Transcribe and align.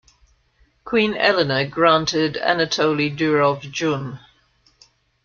Queen 0.83 1.13
Elena 1.15 1.63
granted 1.67 2.33
Anatoly 2.33 3.15
Durov 3.15 3.69
Jun. 3.71 4.19